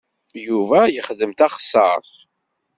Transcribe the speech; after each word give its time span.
Yuba 0.47 0.79
yexdem 0.93 1.31
taxeṣṣaṛt. 1.33 2.13